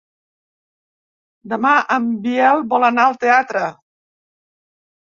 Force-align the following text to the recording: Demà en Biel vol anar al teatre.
Demà 1.53 1.75
en 1.97 2.09
Biel 2.25 2.67
vol 2.73 2.89
anar 2.91 3.07
al 3.13 3.21
teatre. 3.27 3.67